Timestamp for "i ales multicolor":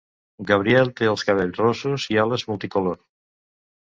2.15-3.01